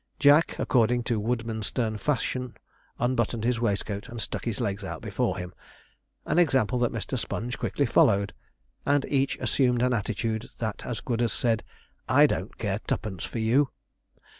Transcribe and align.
Jack, 0.17 0.57
according 0.57 1.03
to 1.03 1.21
Woodmansterne 1.21 1.99
fashion, 1.99 2.55
unbuttoned 2.97 3.43
his 3.43 3.59
waistcoat, 3.61 4.09
and 4.09 4.19
stuck 4.19 4.45
his 4.45 4.59
legs 4.59 4.83
out 4.83 4.99
before 4.99 5.37
him 5.37 5.53
an 6.25 6.39
example 6.39 6.79
that 6.79 6.91
Mr. 6.91 7.19
Sponge 7.19 7.59
quickly 7.59 7.85
followed, 7.85 8.33
and 8.83 9.05
each 9.05 9.37
assumed 9.37 9.83
an 9.83 9.93
attitude 9.93 10.47
that 10.57 10.83
as 10.87 11.01
good 11.01 11.21
as 11.21 11.31
said 11.33 11.63
'I 12.09 12.25
don't 12.25 12.57
care 12.57 12.79
twopence 12.79 13.25
for 13.25 13.37
you.' 13.37 13.69